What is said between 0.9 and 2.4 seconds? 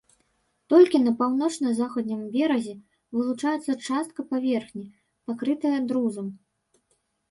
на паўночна-заходнім